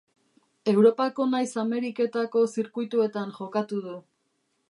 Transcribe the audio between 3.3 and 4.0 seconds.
jokatu du.